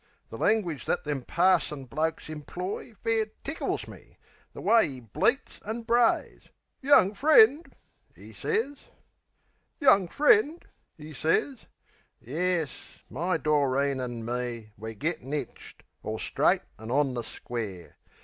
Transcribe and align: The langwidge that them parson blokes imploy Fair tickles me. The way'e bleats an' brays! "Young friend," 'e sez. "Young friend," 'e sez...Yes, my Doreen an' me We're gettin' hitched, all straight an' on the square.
The 0.31 0.37
langwidge 0.39 0.85
that 0.85 1.03
them 1.03 1.21
parson 1.21 1.85
blokes 1.85 2.27
imploy 2.27 2.95
Fair 3.03 3.27
tickles 3.43 3.87
me. 3.87 4.17
The 4.51 4.59
way'e 4.59 4.99
bleats 4.99 5.59
an' 5.63 5.83
brays! 5.83 6.47
"Young 6.81 7.13
friend," 7.13 7.71
'e 8.17 8.33
sez. 8.33 8.77
"Young 9.79 10.07
friend," 10.07 10.65
'e 10.97 11.13
sez...Yes, 11.13 13.03
my 13.11 13.37
Doreen 13.37 14.01
an' 14.01 14.25
me 14.25 14.71
We're 14.75 14.95
gettin' 14.95 15.33
hitched, 15.33 15.83
all 16.01 16.17
straight 16.17 16.63
an' 16.79 16.89
on 16.89 17.13
the 17.13 17.23
square. 17.23 17.99